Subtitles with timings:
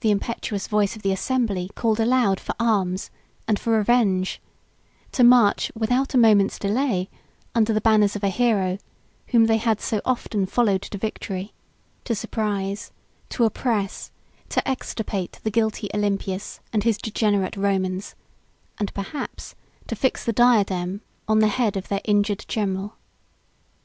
[0.00, 3.08] The impetuous voice of the assembly called aloud for arms,
[3.46, 4.42] and for revenge;
[5.12, 7.08] to march, without a moment's delay,
[7.54, 8.78] under the banners of a hero,
[9.28, 11.52] whom they had so often followed to victory;
[12.02, 12.90] to surprise,
[13.28, 14.10] to oppress,
[14.48, 18.16] to extirpate the guilty Olympius, and his degenerate Romans;
[18.78, 19.54] and perhaps
[19.86, 22.94] to fix the diadem on the head of their injured general.